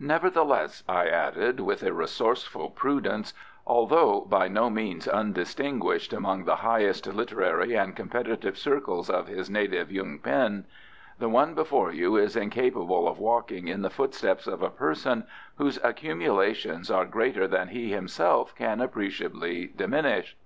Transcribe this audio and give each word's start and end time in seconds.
"Nevertheless," 0.00 0.82
I 0.88 1.06
added, 1.08 1.60
with 1.60 1.84
a 1.84 1.92
resourceful 1.92 2.70
prudence, 2.70 3.32
"although 3.64 4.22
by 4.22 4.48
no 4.48 4.68
means 4.68 5.06
undistinguished 5.06 6.12
among 6.12 6.46
the 6.46 6.56
highest 6.66 7.06
literary 7.06 7.76
and 7.76 7.94
competitive 7.94 8.58
circles 8.58 9.08
of 9.08 9.28
his 9.28 9.48
native 9.48 9.92
Yuen 9.92 10.18
ping, 10.18 10.64
the 11.20 11.28
one 11.28 11.54
before 11.54 11.92
you 11.92 12.16
is 12.16 12.34
incapable 12.34 13.06
of 13.06 13.20
walking 13.20 13.68
in 13.68 13.82
the 13.82 13.88
footsteps 13.88 14.48
of 14.48 14.62
a 14.62 14.68
person 14.68 15.26
whose 15.58 15.78
accumulations 15.84 16.90
are 16.90 17.04
greater 17.06 17.46
than 17.46 17.68
he 17.68 17.92
himself 17.92 18.56
can 18.56 18.80
appreciably 18.80 19.68
diminish." 19.76 20.36